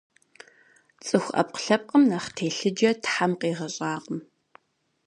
Цӏыху 1.05 1.33
ӏэпкълъэпкъым 1.35 2.03
нэхъ 2.09 2.29
телъыджэ 2.35 2.91
Тхьэм 3.03 3.31
къигъэщӏакъым. 3.39 4.19